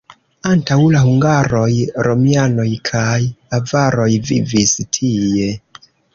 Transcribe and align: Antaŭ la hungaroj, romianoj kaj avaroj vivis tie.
Antaŭ 0.51 0.77
la 0.95 1.01
hungaroj, 1.09 1.67
romianoj 2.07 2.65
kaj 2.91 3.13
avaroj 3.59 4.09
vivis 4.33 4.75
tie. 4.99 5.55